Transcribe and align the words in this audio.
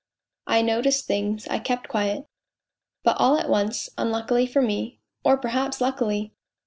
I 0.47 0.63
noticed 0.63 1.05
things, 1.05 1.47
I 1.47 1.59
kept 1.59 1.87
q< 1.87 2.25
but 3.03 3.17
all 3.19 3.37
at 3.37 3.47
once, 3.49 3.87
unluckily 3.99 4.47
for 4.47 4.59
me 4.63 4.97
(or 5.23 5.37
perhaps 5.37 5.79
luckily 5.79 6.33